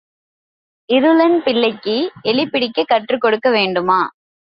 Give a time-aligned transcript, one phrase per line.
[0.89, 1.95] இருளன் பிள்ளைக்கு
[2.21, 3.99] எலி பிடிக்கக் கற்றுக் கொடுக்க வேண்டுமா?